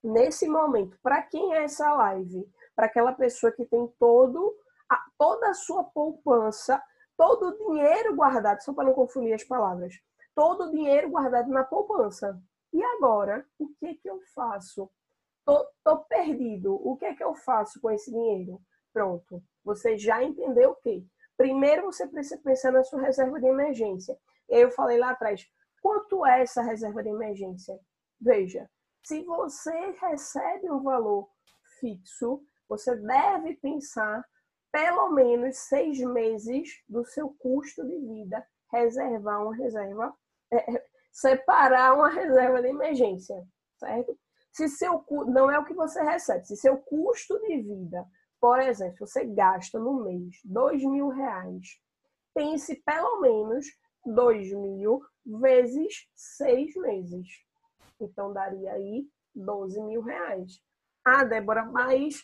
nesse 0.04 0.48
momento, 0.48 0.98
para 1.02 1.22
quem 1.22 1.54
é 1.54 1.64
essa 1.64 1.94
live? 1.94 2.50
Para 2.76 2.86
aquela 2.86 3.12
pessoa 3.14 3.52
que 3.52 3.66
tem 3.66 3.88
todo 4.00 4.56
a, 4.90 5.04
toda 5.18 5.50
a 5.50 5.54
sua 5.54 5.84
poupança, 5.84 6.82
todo 7.18 7.50
o 7.50 7.58
dinheiro 7.58 8.16
guardado, 8.16 8.62
só 8.62 8.74
para 8.74 8.86
não 8.86 8.94
confundir 8.94 9.34
as 9.34 9.44
palavras, 9.44 9.94
todo 10.36 10.66
o 10.66 10.72
dinheiro 10.72 11.10
guardado 11.10 11.50
na 11.50 11.64
poupança. 11.64 12.40
E 12.72 12.84
agora, 12.84 13.46
o 13.60 13.70
que 13.80 13.96
que 13.96 14.10
eu 14.10 14.20
faço? 14.34 14.90
Tô, 15.46 15.68
tô 15.84 15.98
perdido. 16.06 16.74
O 16.74 16.98
que 16.98 17.06
é 17.06 17.14
que 17.14 17.24
eu 17.24 17.36
faço 17.36 17.80
com 17.80 17.92
esse 17.92 18.10
dinheiro? 18.10 18.60
Pronto. 18.94 19.44
Você 19.66 19.98
já 19.98 20.24
entendeu 20.24 20.72
o 20.72 20.76
quê? 20.76 21.04
Primeiro 21.36 21.84
você 21.84 22.08
precisa 22.08 22.40
pensar 22.42 22.72
na 22.72 22.84
sua 22.84 23.02
reserva 23.02 23.40
de 23.40 23.48
emergência. 23.48 24.18
Eu 24.48 24.70
falei 24.72 25.00
lá 25.00 25.10
atrás, 25.10 25.46
quanto 25.82 26.26
é 26.26 26.42
essa 26.42 26.62
reserva 26.62 27.02
de 27.02 27.10
emergência? 27.10 27.78
Veja, 28.22 28.70
se 29.04 29.24
você 29.24 29.92
recebe 30.00 30.70
um 30.70 30.82
valor 30.82 31.28
fixo, 31.80 32.42
você 32.70 32.96
deve 32.96 33.56
pensar 33.56 34.24
pelo 34.72 35.10
menos 35.12 35.58
seis 35.58 36.00
meses 36.00 36.82
do 36.88 37.06
seu 37.06 37.30
custo 37.30 37.86
de 37.86 38.00
vida, 38.00 38.46
reservar 38.72 39.44
uma 39.44 39.56
reserva, 39.56 40.14
é, 40.52 40.76
é 40.76 40.86
separar 41.12 41.94
uma 41.94 42.10
reserva 42.10 42.62
de 42.62 42.70
emergência, 42.70 43.36
certo? 43.78 44.18
Se 44.52 44.68
seu 44.68 45.04
não 45.28 45.52
é 45.52 45.60
o 45.60 45.66
que 45.66 45.74
você 45.74 46.02
recebe, 46.02 46.46
se 46.46 46.56
seu 46.56 46.78
custo 46.78 47.40
de 47.42 47.62
vida, 47.62 48.06
por 48.44 48.60
exemplo, 48.60 49.08
você 49.08 49.24
gasta 49.24 49.80
no 49.80 50.04
mês 50.04 50.42
dois 50.44 50.84
mil 50.84 51.08
reais, 51.08 51.80
pense 52.36 52.76
pelo 52.84 53.22
menos 53.22 53.66
dois 54.06 54.52
mil 54.52 55.02
vezes 55.26 56.10
seis 56.14 56.76
meses. 56.76 57.26
Então 58.02 58.34
daria 58.34 58.74
aí 58.74 59.08
12 59.34 59.82
mil 59.84 60.02
reais. 60.02 60.62
Ah, 61.06 61.24
Débora, 61.24 61.64
mas 61.64 62.22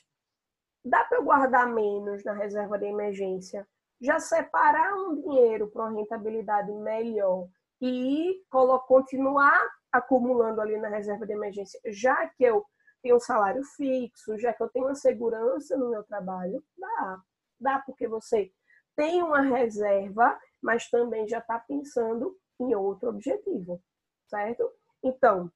dá 0.84 1.06
para 1.06 1.20
eu 1.20 1.24
guardar 1.24 1.74
menos 1.74 2.22
na 2.26 2.34
reserva 2.34 2.78
de 2.78 2.88
emergência? 2.88 3.66
Já 4.02 4.20
separar 4.20 4.94
um 4.96 5.16
dinheiro 5.16 5.70
para 5.70 5.86
uma 5.86 5.98
rentabilidade 5.98 6.70
melhor 6.74 7.48
e 7.82 8.44
continuar 8.86 9.58
acumulando 9.90 10.60
ali 10.60 10.76
na 10.76 10.90
reserva 10.90 11.26
de 11.26 11.32
emergência, 11.32 11.80
já 11.86 12.28
que 12.28 12.44
eu 12.44 12.66
tenho 13.02 13.16
um 13.16 13.20
salário 13.20 13.64
fixo, 13.64 14.38
já 14.38 14.54
que 14.54 14.62
eu 14.62 14.70
tenho 14.70 14.86
uma 14.86 14.96
segurança 14.96 15.78
no 15.78 15.90
meu 15.90 16.04
trabalho, 16.04 16.64
dá. 16.78 17.22
Dá 17.60 17.80
porque 17.80 18.08
você 18.08 18.52
tem 18.96 19.22
uma 19.24 19.42
reserva, 19.42 20.38
mas 20.62 20.90
também 20.90 21.28
já 21.28 21.40
está 21.40 21.60
pensando 21.60 22.38
em 22.60 22.76
outro 22.76 23.10
objetivo, 23.10 23.82
certo? 24.28 24.70
Então, 25.04 25.52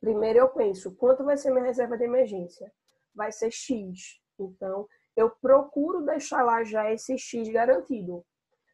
primeiro 0.00 0.40
eu 0.40 0.48
penso, 0.48 0.94
quanto 0.96 1.24
vai 1.24 1.36
ser 1.36 1.50
minha 1.50 1.64
reserva 1.64 1.96
de 1.96 2.04
emergência? 2.04 2.72
Vai 3.14 3.30
ser 3.30 3.50
X. 3.50 4.20
Então, 4.38 4.88
eu 5.16 5.30
procuro 5.30 6.04
deixar 6.04 6.42
lá 6.42 6.64
já 6.64 6.90
esse 6.92 7.16
X 7.16 7.48
garantido. 7.48 8.24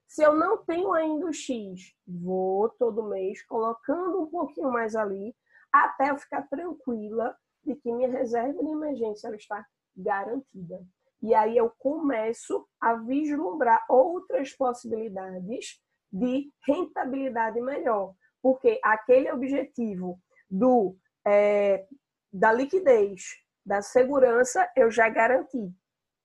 Se 0.06 0.22
eu 0.22 0.34
não 0.34 0.56
tenho 0.64 0.92
ainda 0.92 1.26
o 1.26 1.32
X, 1.32 1.94
vou 2.06 2.68
todo 2.70 3.08
mês 3.08 3.42
colocando 3.44 4.22
um 4.22 4.26
pouquinho 4.26 4.70
mais 4.72 4.96
ali, 4.96 5.36
até 5.70 6.10
eu 6.10 6.16
ficar 6.16 6.48
tranquila 6.48 7.36
de 7.64 7.74
que 7.76 7.92
minha 7.92 8.08
reserva 8.08 8.62
de 8.62 8.70
emergência 8.70 9.28
ela 9.28 9.36
está 9.36 9.64
garantida. 9.96 10.80
E 11.22 11.34
aí 11.34 11.56
eu 11.56 11.70
começo 11.78 12.66
a 12.80 12.94
vislumbrar 12.94 13.84
outras 13.88 14.52
possibilidades 14.54 15.80
de 16.10 16.50
rentabilidade 16.66 17.60
melhor. 17.60 18.14
Porque 18.42 18.80
aquele 18.82 19.30
objetivo 19.30 20.18
do, 20.50 20.96
é, 21.26 21.86
da 22.32 22.52
liquidez, 22.52 23.22
da 23.64 23.82
segurança, 23.82 24.68
eu 24.74 24.90
já 24.90 25.08
garanti, 25.08 25.72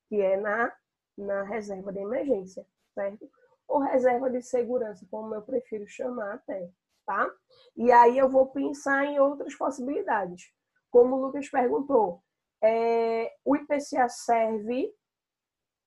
que 0.08 0.22
é 0.22 0.38
na, 0.38 0.74
na 1.18 1.44
reserva 1.44 1.92
de 1.92 2.00
emergência, 2.00 2.66
certo? 2.94 3.30
Ou 3.68 3.80
reserva 3.80 4.30
de 4.30 4.42
segurança, 4.42 5.06
como 5.12 5.36
eu 5.36 5.42
prefiro 5.42 5.86
chamar 5.88 6.36
até, 6.36 6.70
tá? 7.06 7.30
E 7.76 7.92
aí 7.92 8.18
eu 8.18 8.30
vou 8.30 8.48
pensar 8.48 9.06
em 9.06 9.20
outras 9.20 9.56
possibilidades. 9.56 10.54
Como 10.96 11.16
o 11.16 11.26
Lucas 11.26 11.50
perguntou, 11.50 12.24
é, 12.64 13.36
o 13.44 13.56
IPCA 13.56 14.08
serve, 14.08 14.94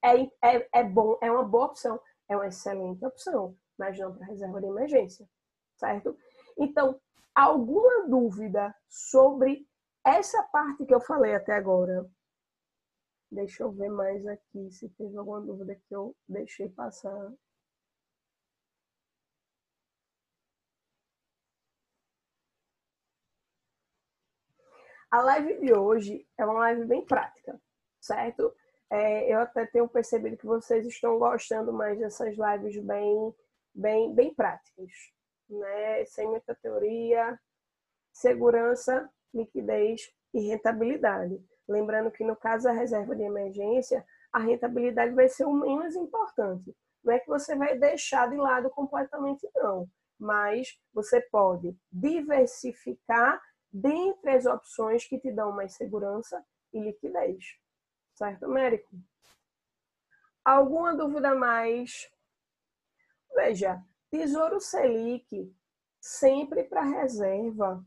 é, 0.05 0.23
é, 0.45 0.69
é 0.81 0.85
bom, 0.85 1.17
é 1.23 1.31
uma 1.33 1.45
boa 1.45 1.67
opção, 1.67 1.99
é 2.29 2.37
uma 2.37 2.49
excelente 2.49 3.05
opção 3.05 3.57
mas 3.79 3.97
não 3.99 4.13
para 4.13 4.27
reserva 4.27 4.61
de 4.61 4.67
emergência, 4.67 5.27
certo? 5.77 6.19
Então, 6.59 7.01
alguma 7.35 8.09
dúvida 8.09 8.75
sobre 8.89 9.67
essa 10.05 10.43
parte 10.45 10.85
que 10.85 10.93
eu 10.93 11.01
falei 11.01 11.35
até 11.35 11.53
agora? 11.53 12.11
Deixa 13.31 13.63
eu 13.63 13.71
ver 13.71 13.91
mais 13.91 14.27
aqui 14.27 14.71
se 14.73 14.89
teve 14.91 15.17
alguma 15.17 15.41
dúvida 15.41 15.77
que 15.77 15.95
eu 15.95 16.17
deixei 16.29 16.69
passar. 16.71 17.33
A 25.11 25.23
live 25.23 25.59
de 25.61 25.73
hoje 25.73 26.27
é 26.37 26.45
uma 26.45 26.59
live 26.61 26.85
bem 26.85 27.05
prática, 27.05 27.59
certo? 28.01 28.55
É, 28.91 29.33
eu 29.33 29.41
até 29.41 29.65
tenho 29.67 29.89
percebido 29.89 30.37
que 30.37 30.47
vocês 30.47 30.87
estão 30.87 31.19
gostando 31.19 31.73
mais 31.73 31.99
dessas 31.99 32.37
lives 32.37 32.77
bem 32.85 33.35
bem, 33.75 34.15
bem 34.15 34.35
práticas, 34.35 34.91
né? 35.49 36.05
sem 36.07 36.27
muita 36.27 36.55
teoria, 36.55 37.39
segurança, 38.13 39.09
liquidez 39.33 40.13
e 40.35 40.41
rentabilidade. 40.49 41.41
Lembrando 41.67 42.11
que 42.11 42.25
no 42.25 42.37
caso 42.37 42.65
da 42.65 42.73
reserva 42.73 43.15
de 43.15 43.23
emergência, 43.23 44.05
a 44.33 44.41
rentabilidade 44.41 45.15
vai 45.15 45.29
ser 45.29 45.45
o 45.45 45.53
menos 45.53 45.95
importante. 45.95 46.77
Não 47.05 47.15
é 47.15 47.19
que 47.19 47.29
você 47.29 47.55
vai 47.55 47.79
deixar 47.79 48.29
de 48.29 48.37
lado 48.37 48.69
completamente, 48.71 49.49
não. 49.55 49.89
Mas 50.19 50.79
você 50.93 51.21
pode 51.21 51.77
diversificar 51.93 53.41
dentre 53.73 54.31
as 54.31 54.47
opções 54.47 55.05
que 55.05 55.19
te 55.19 55.31
dão 55.31 55.53
mais 55.53 55.75
segurança 55.75 56.45
e 56.73 56.81
liquidez. 56.81 57.59
Certo, 58.15 58.47
Américo? 58.47 58.91
Alguma 60.45 60.97
dúvida 60.97 61.35
mais 61.35 62.11
Veja, 63.35 63.81
Tesouro 64.11 64.61
Selic, 64.61 65.55
sempre 66.01 66.65
para 66.65 66.83
reserva, 66.83 67.85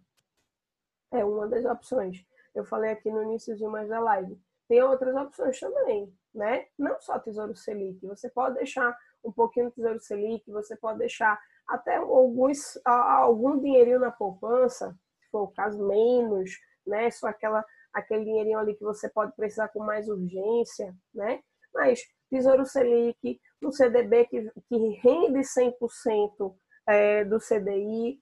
é 1.11 1.25
uma 1.25 1.47
das 1.47 1.65
opções. 1.65 2.25
Eu 2.55 2.63
falei 2.63 2.91
aqui 2.91 3.11
no 3.11 3.23
início 3.23 3.57
mais 3.69 3.89
da 3.89 3.99
live. 3.99 4.39
Tem 4.67 4.81
outras 4.81 5.13
opções 5.15 5.59
também, 5.59 6.13
né? 6.33 6.67
Não 6.77 6.99
só 7.01 7.19
Tesouro 7.19 7.55
Selic. 7.55 8.05
Você 8.05 8.29
pode 8.29 8.55
deixar 8.55 8.97
um 9.23 9.31
pouquinho 9.31 9.65
do 9.65 9.71
Tesouro 9.73 9.99
Selic, 9.99 10.49
você 10.49 10.75
pode 10.75 10.99
deixar 10.99 11.37
até 11.67 11.97
alguns, 11.97 12.79
algum 12.85 13.59
dinheirinho 13.59 13.99
na 13.99 14.11
poupança, 14.11 14.97
for 15.31 15.43
o 15.43 15.51
caso, 15.51 15.85
menos, 15.87 16.51
né? 16.85 17.09
Só 17.11 17.27
aquela, 17.27 17.65
aquele 17.93 18.25
dinheirinho 18.25 18.59
ali 18.59 18.75
que 18.75 18.83
você 18.83 19.09
pode 19.09 19.35
precisar 19.35 19.69
com 19.69 19.83
mais 19.83 20.07
urgência, 20.07 20.95
né? 21.13 21.41
Mas 21.73 22.01
Tesouro 22.29 22.65
Selic, 22.65 23.39
um 23.61 23.71
CDB 23.71 24.25
que, 24.25 24.51
que 24.67 24.99
rende 25.03 25.39
100% 25.39 26.55
é, 26.87 27.23
do 27.25 27.39
CDI, 27.39 28.19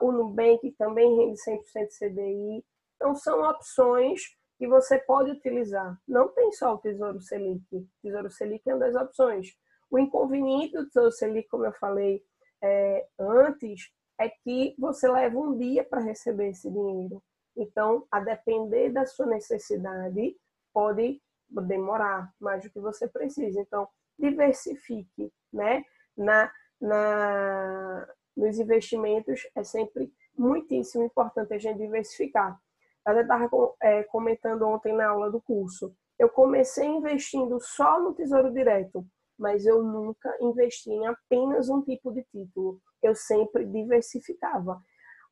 o 0.00 0.10
Nubank 0.10 0.72
também 0.72 1.16
rende 1.16 1.38
100% 1.40 1.58
do 1.58 1.98
CDI. 1.98 2.64
Então, 2.96 3.14
são 3.14 3.42
opções 3.48 4.20
que 4.58 4.66
você 4.66 4.98
pode 4.98 5.30
utilizar. 5.30 5.98
Não 6.06 6.28
tem 6.28 6.52
só 6.52 6.74
o 6.74 6.78
Tesouro 6.78 7.20
Selic. 7.20 7.64
O 7.72 7.86
Tesouro 8.02 8.30
Selic 8.30 8.68
é 8.68 8.74
uma 8.74 8.80
das 8.80 8.94
opções. 8.94 9.48
O 9.90 9.98
inconveniente 9.98 10.74
do 10.74 10.86
Tesouro 10.86 11.12
Selic, 11.12 11.48
como 11.48 11.64
eu 11.64 11.72
falei 11.72 12.22
é, 12.62 13.06
antes, 13.18 13.90
é 14.20 14.28
que 14.28 14.74
você 14.78 15.08
leva 15.08 15.38
um 15.38 15.56
dia 15.56 15.82
para 15.82 16.02
receber 16.02 16.50
esse 16.50 16.70
dinheiro. 16.70 17.22
Então, 17.56 18.06
a 18.10 18.20
depender 18.20 18.90
da 18.90 19.06
sua 19.06 19.24
necessidade, 19.24 20.36
pode 20.74 21.20
demorar 21.48 22.30
mais 22.38 22.62
do 22.62 22.70
que 22.70 22.78
você 22.78 23.08
precisa. 23.08 23.58
Então, 23.58 23.88
diversifique, 24.18 25.32
né? 25.50 25.82
Na, 26.14 26.52
na, 26.78 28.06
nos 28.36 28.58
investimentos 28.58 29.48
é 29.54 29.64
sempre 29.64 30.12
muitíssimo 30.36 31.02
importante 31.02 31.54
a 31.54 31.58
gente 31.58 31.78
diversificar. 31.78 32.60
Eu 33.06 33.20
estava 33.22 33.48
é, 33.82 34.02
comentando 34.04 34.68
ontem 34.68 34.92
na 34.92 35.08
aula 35.08 35.30
do 35.30 35.40
curso. 35.40 35.94
Eu 36.18 36.28
comecei 36.28 36.86
investindo 36.86 37.58
só 37.58 37.98
no 37.98 38.14
Tesouro 38.14 38.52
Direto, 38.52 39.02
mas 39.38 39.64
eu 39.64 39.82
nunca 39.82 40.36
investi 40.42 40.90
em 40.90 41.06
apenas 41.06 41.70
um 41.70 41.80
tipo 41.80 42.12
de 42.12 42.22
título. 42.24 42.78
Eu 43.02 43.14
sempre 43.14 43.64
diversificava. 43.64 44.82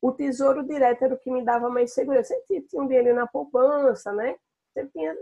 O 0.00 0.12
Tesouro 0.12 0.64
Direto 0.64 1.02
era 1.02 1.14
o 1.14 1.18
que 1.18 1.30
me 1.30 1.44
dava 1.44 1.68
mais 1.68 1.92
segurança. 1.92 2.34
Sempre 2.46 2.68
tinha 2.68 2.82
um 2.82 2.86
dinheiro 2.86 3.14
na 3.14 3.26
poupança, 3.26 4.12
né? 4.12 4.36
Sempre 4.72 4.92
tinha 4.92 5.16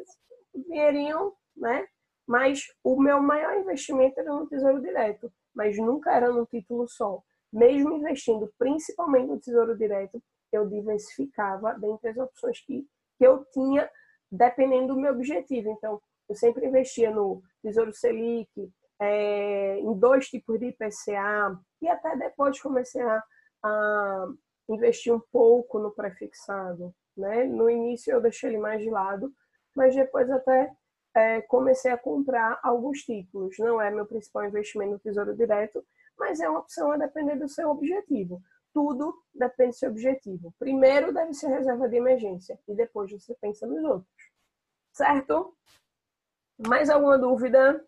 dinheirinho, 0.55 1.33
né? 1.57 1.87
Mas 2.27 2.67
o 2.83 3.01
meu 3.01 3.23
maior 3.23 3.57
investimento 3.57 4.19
era 4.21 4.33
no 4.33 4.47
Tesouro 4.49 4.83
Direto, 4.83 5.33
mas 5.55 5.79
nunca 5.79 6.13
era 6.15 6.31
num 6.31 6.45
título 6.45 6.89
só. 6.89 7.23
Mesmo 7.53 7.95
investindo 7.95 8.53
principalmente 8.59 9.29
no 9.29 9.41
Tesouro 9.41 9.77
Direto, 9.77 10.23
eu 10.53 10.69
diversificava 10.69 11.75
dentre 11.75 12.11
as 12.11 12.17
opções 12.17 12.61
que, 12.61 12.87
que 13.17 13.27
eu 13.27 13.45
tinha, 13.47 13.89
dependendo 14.31 14.95
do 14.95 15.01
meu 15.01 15.13
objetivo. 15.13 15.71
Então, 15.71 16.01
eu 16.29 16.35
sempre 16.35 16.67
investia 16.67 17.11
no 17.11 17.43
Tesouro 17.63 17.93
Selic, 17.93 18.51
é, 19.01 19.79
em 19.79 19.95
dois 19.95 20.29
tipos 20.29 20.59
de 20.59 20.67
IPCA, 20.67 21.59
e 21.83 21.89
até 21.89 22.17
depois 22.17 22.61
comecei 22.61 23.03
a, 23.03 23.23
a 23.63 24.27
investir 24.69 25.15
um 25.15 25.21
pouco 25.33 25.79
no 25.79 25.91
prefixado. 25.91 26.95
Né? 27.17 27.45
No 27.45 27.71
início 27.71 28.13
eu 28.13 28.21
deixei 28.21 28.51
ele 28.51 28.59
mais 28.59 28.83
de 28.83 28.91
lado, 28.91 29.33
mas 29.75 29.95
depois 29.95 30.31
até 30.31 30.73
é, 31.15 31.41
comecei 31.43 31.91
a 31.91 31.99
comprar 31.99 32.59
alguns 32.63 33.01
títulos. 33.01 33.57
Não 33.59 33.81
é 33.81 33.91
meu 33.91 34.07
principal 34.07 34.45
investimento 34.45 34.93
no 34.93 34.99
Tesouro 34.99 35.35
Direto, 35.35 35.85
mas 36.19 36.41
é 36.41 36.49
uma 36.49 36.61
opção 36.61 36.93
a 36.93 36.97
depender 36.97 37.37
do 37.37 37.49
seu 37.49 37.71
objetivo. 37.71 38.43
Tudo 38.73 39.15
depende 39.35 39.71
do 39.71 39.77
seu 39.77 39.91
objetivo. 39.91 40.55
Primeiro 40.59 41.13
deve 41.13 41.33
ser 41.33 41.49
reserva 41.49 41.89
de 41.89 41.97
emergência 41.97 42.59
e 42.69 42.75
depois 42.75 43.11
você 43.11 43.35
pensa 43.41 43.67
nos 43.67 43.83
outros. 43.83 44.31
Certo? 44.93 45.57
Mais 46.67 46.91
alguma 46.91 47.19
dúvida? 47.19 47.83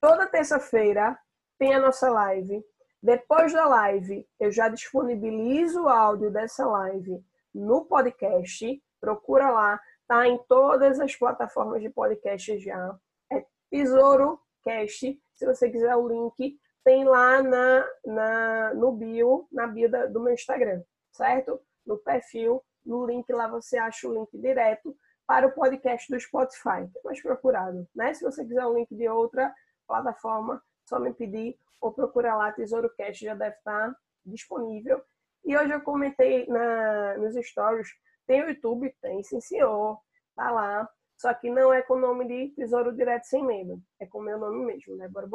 Toda 0.00 0.26
terça-feira 0.26 1.18
tem 1.58 1.74
a 1.74 1.78
nossa 1.78 2.10
live. 2.10 2.64
Depois 3.02 3.52
da 3.52 3.66
live, 3.66 4.26
eu 4.38 4.50
já 4.50 4.68
disponibilizo 4.68 5.82
o 5.82 5.88
áudio 5.88 6.30
dessa 6.30 6.66
live 6.66 7.22
no 7.54 7.84
podcast. 7.84 8.82
Procura 8.98 9.50
lá, 9.50 9.80
tá 10.08 10.26
em 10.26 10.38
todas 10.48 10.98
as 10.98 11.14
plataformas 11.14 11.82
de 11.82 11.90
podcast 11.90 12.58
já. 12.58 12.98
É 13.30 13.44
Tesouro 13.70 14.40
Cast. 14.62 15.20
Se 15.34 15.46
você 15.46 15.70
quiser 15.70 15.94
o 15.96 16.08
link, 16.08 16.58
tem 16.82 17.04
lá 17.04 17.42
na, 17.42 17.86
na, 18.04 18.74
no 18.74 18.92
bio, 18.92 19.46
na 19.52 19.66
bio 19.66 19.90
da, 19.90 20.06
do 20.06 20.20
meu 20.20 20.32
Instagram, 20.32 20.82
certo? 21.12 21.60
No 21.84 21.98
perfil, 21.98 22.64
no 22.84 23.06
link 23.06 23.30
lá 23.32 23.48
você 23.48 23.76
acha 23.76 24.08
o 24.08 24.14
link 24.14 24.30
direto 24.38 24.96
para 25.26 25.46
o 25.46 25.52
podcast 25.52 26.10
do 26.10 26.18
Spotify, 26.18 26.88
que 26.90 26.98
é 26.98 27.02
mais 27.04 27.22
procurado. 27.22 27.86
Né? 27.94 28.14
Se 28.14 28.24
você 28.24 28.44
quiser 28.44 28.66
um 28.66 28.74
link 28.74 28.94
de 28.94 29.08
outra 29.08 29.54
plataforma, 29.90 30.62
só 30.84 31.00
me 31.00 31.12
pedir 31.12 31.58
ou 31.80 31.92
procurar 31.92 32.36
lá, 32.36 32.52
Tesouro 32.52 32.88
Cast 32.94 33.24
já 33.24 33.34
deve 33.34 33.56
estar 33.56 33.94
disponível. 34.24 35.02
E 35.44 35.56
hoje 35.56 35.72
eu 35.72 35.80
comentei 35.80 36.46
na, 36.46 37.16
nos 37.18 37.34
stories, 37.46 37.88
tem 38.26 38.44
o 38.44 38.48
YouTube? 38.50 38.94
Tem, 39.00 39.22
sim 39.22 39.40
senhor, 39.40 40.00
tá 40.36 40.50
lá. 40.50 40.88
Só 41.16 41.34
que 41.34 41.50
não 41.50 41.72
é 41.72 41.82
com 41.82 41.94
o 41.94 42.00
nome 42.00 42.26
de 42.26 42.54
Tesouro 42.54 42.94
Direto 42.94 43.24
Sem 43.24 43.44
Medo, 43.44 43.82
é 43.98 44.06
com 44.06 44.18
o 44.18 44.22
meu 44.22 44.38
nome 44.38 44.64
mesmo, 44.64 44.96
né? 44.96 45.08
Bora 45.08 45.28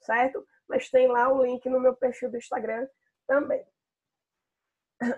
certo? 0.00 0.46
Mas 0.68 0.88
tem 0.88 1.08
lá 1.08 1.32
o 1.32 1.42
link 1.42 1.68
no 1.68 1.80
meu 1.80 1.94
perfil 1.94 2.30
do 2.30 2.36
Instagram 2.36 2.86
também. 3.26 3.64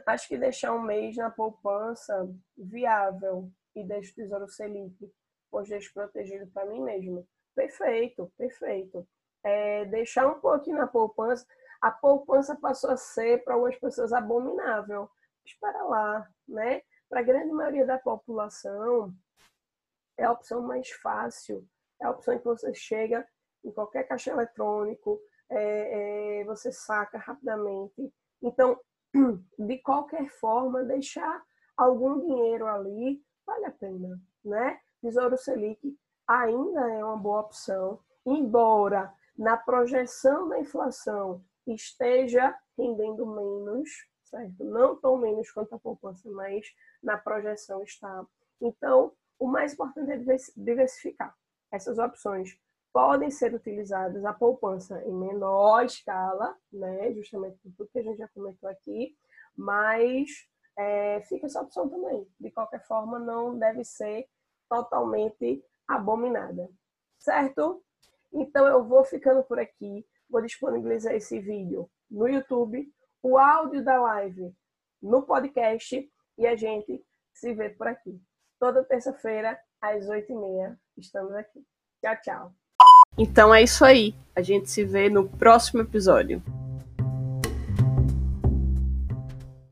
Acho 0.07 0.29
que 0.29 0.39
deixar 0.39 0.73
um 0.73 0.83
mês 0.83 1.17
na 1.17 1.31
poupança 1.31 2.29
viável 2.57 3.51
e 3.75 3.85
deixo 3.85 4.13
o 4.13 4.15
Tesouro 4.15 4.49
Selic, 4.49 5.13
pois 5.51 5.69
deixo 5.69 5.93
protegido 5.93 6.47
para 6.49 6.67
mim 6.67 6.81
mesmo. 6.81 7.27
Perfeito, 7.55 8.33
perfeito. 8.37 9.07
É, 9.45 9.85
deixar 9.87 10.27
um 10.27 10.41
pouquinho 10.41 10.79
na 10.79 10.87
poupança. 10.87 11.47
A 11.81 11.91
poupança 11.91 12.57
passou 12.57 12.91
a 12.91 12.97
ser 12.97 13.43
para 13.45 13.55
algumas 13.55 13.77
pessoas 13.77 14.12
abominável. 14.12 15.11
Espera 15.45 15.83
lá, 15.85 16.29
né? 16.47 16.83
Para 17.09 17.21
a 17.21 17.25
grande 17.25 17.53
maioria 17.53 17.85
da 17.85 17.99
população, 17.99 19.12
é 20.17 20.25
a 20.25 20.33
opção 20.33 20.62
mais 20.62 20.91
fácil. 20.91 21.67
É 22.01 22.07
a 22.07 22.11
opção 22.11 22.38
que 22.38 22.45
você 22.45 22.73
chega 22.73 23.27
em 23.65 23.71
qualquer 23.71 24.05
caixa 24.05 24.31
eletrônico, 24.31 25.21
é, 25.49 26.41
é, 26.41 26.45
você 26.45 26.73
saca 26.73 27.19
rapidamente. 27.19 28.12
Então, 28.41 28.81
de 29.59 29.79
qualquer 29.79 30.29
forma, 30.31 30.85
deixar 30.85 31.43
algum 31.77 32.21
dinheiro 32.21 32.67
ali 32.67 33.23
vale 33.47 33.67
a 33.67 33.71
pena, 33.71 34.21
né? 34.45 34.81
Tesouro 35.01 35.37
Selic 35.37 35.97
ainda 36.40 36.90
é 36.92 37.05
uma 37.05 37.16
boa 37.16 37.40
opção, 37.40 37.99
embora 38.25 39.12
na 39.37 39.57
projeção 39.57 40.49
da 40.49 40.59
inflação 40.59 41.42
esteja 41.66 42.57
rendendo 42.77 43.27
menos, 43.27 43.88
certo? 44.25 44.64
Não 44.64 44.97
tão 44.97 45.16
menos 45.16 45.51
quanto 45.51 45.75
a 45.75 45.79
poupança, 45.79 46.31
mas 46.31 46.66
na 47.03 47.16
projeção 47.16 47.83
está. 47.83 48.25
Então, 48.61 49.12
o 49.38 49.47
mais 49.47 49.75
importante 49.75 50.11
é 50.11 50.37
diversificar. 50.57 51.35
Essas 51.71 51.99
opções 51.99 52.59
podem 52.92 53.31
ser 53.31 53.55
utilizadas 53.55 54.25
a 54.25 54.33
poupança 54.33 55.03
em 55.05 55.14
menor 55.14 55.85
escala, 55.85 56.57
né? 56.73 57.12
Justamente 57.12 57.59
por 57.59 57.73
tudo 57.73 57.90
que 57.90 57.99
a 57.99 58.03
gente 58.03 58.18
já 58.18 58.29
comentou 58.29 58.68
aqui, 58.68 59.16
mas 59.57 60.29
é, 60.77 61.21
fica 61.23 61.47
essa 61.47 61.62
opção 61.62 61.88
também. 61.88 62.27
De 62.38 62.51
qualquer 62.51 62.85
forma, 62.87 63.18
não 63.18 63.59
deve 63.59 63.85
ser 63.85 64.29
totalmente 64.68 65.64
abominada, 65.94 66.68
certo? 67.18 67.83
Então 68.33 68.66
eu 68.66 68.85
vou 68.85 69.05
ficando 69.05 69.42
por 69.44 69.59
aqui, 69.59 70.07
vou 70.28 70.42
disponibilizar 70.42 71.14
esse 71.14 71.38
vídeo 71.38 71.90
no 72.11 72.28
YouTube, 72.28 72.90
o 73.22 73.38
áudio 73.38 73.85
da 73.85 74.00
live 74.00 74.55
no 75.00 75.22
podcast 75.22 76.11
e 76.38 76.46
a 76.46 76.57
gente 76.57 77.05
se 77.35 77.52
vê 77.52 77.70
por 77.70 77.87
aqui. 77.88 78.20
Toda 78.59 78.85
terça-feira, 78.85 79.59
às 79.81 80.07
8h30, 80.07 80.76
estamos 80.96 81.33
aqui. 81.35 81.64
Tchau, 82.00 82.16
tchau. 82.22 82.52
Então 83.18 83.55
é 83.55 83.62
isso 83.62 83.85
aí. 83.85 84.14
A 84.35 84.40
gente 84.40 84.70
se 84.70 84.85
vê 84.85 85.11
no 85.11 85.28
próximo 85.28 85.83
episódio. 85.83 86.42